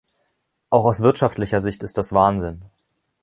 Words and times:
Auch 0.71 0.85
aus 0.85 1.01
wirtschaftlicher 1.01 1.61
Sicht 1.61 1.83
ist 1.83 1.95
das 1.99 2.11
Wahnsinn. 2.11 2.63